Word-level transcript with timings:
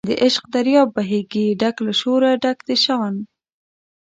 د 0.07 0.09
عشق 0.25 0.43
دریاب 0.55 0.89
بهیږي 0.95 1.47
ډک 1.61 1.75
له 1.85 1.93
شوره 2.01 2.29
ډک 2.43 2.57
د 2.67 2.69
شان 2.83 3.15